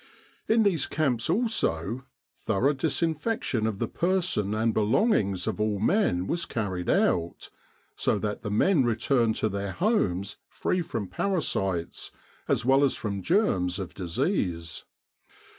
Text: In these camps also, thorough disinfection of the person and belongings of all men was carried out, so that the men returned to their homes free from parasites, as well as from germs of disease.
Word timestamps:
In 0.47 0.63
these 0.63 0.87
camps 0.87 1.29
also, 1.29 2.05
thorough 2.33 2.73
disinfection 2.73 3.67
of 3.67 3.77
the 3.77 3.87
person 3.87 4.55
and 4.55 4.73
belongings 4.73 5.45
of 5.45 5.61
all 5.61 5.77
men 5.77 6.25
was 6.25 6.47
carried 6.47 6.89
out, 6.89 7.51
so 7.95 8.17
that 8.17 8.41
the 8.41 8.49
men 8.49 8.83
returned 8.83 9.35
to 9.35 9.47
their 9.47 9.73
homes 9.73 10.37
free 10.49 10.81
from 10.81 11.07
parasites, 11.07 12.09
as 12.47 12.65
well 12.65 12.83
as 12.83 12.95
from 12.95 13.21
germs 13.21 13.77
of 13.77 13.93
disease. 13.93 14.85